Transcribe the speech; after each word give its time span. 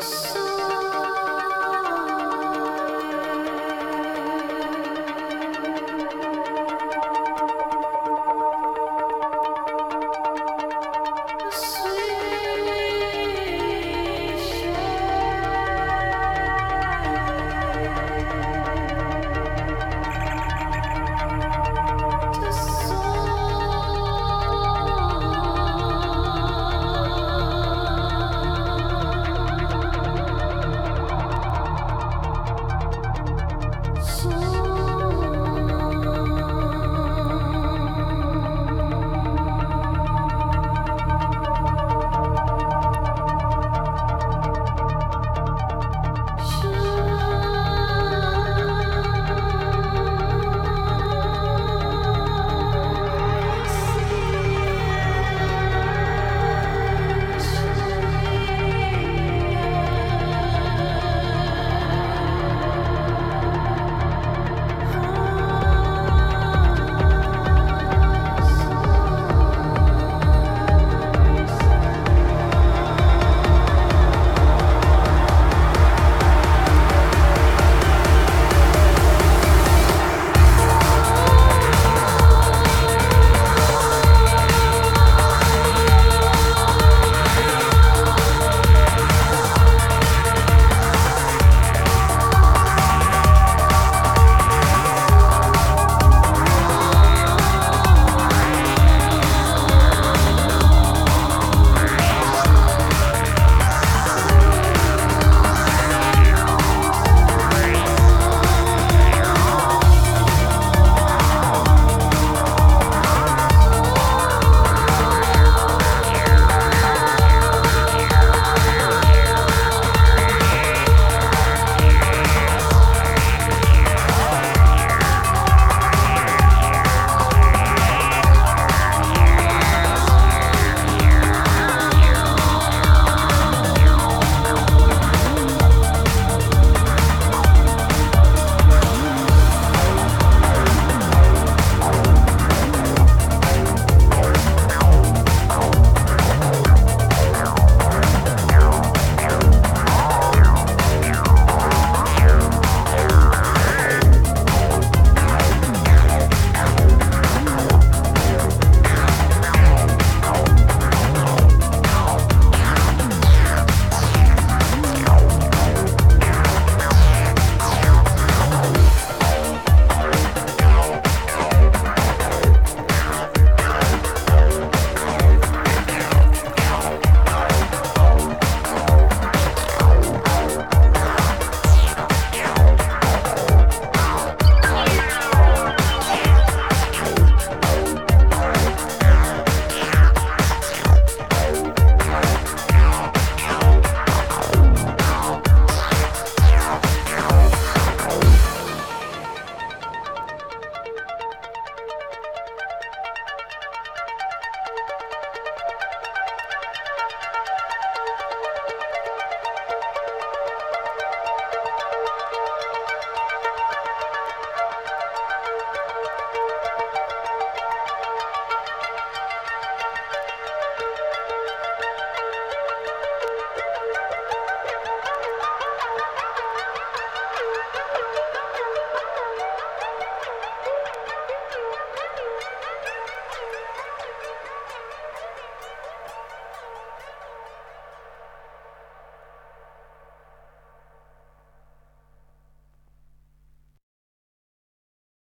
so 0.00 0.27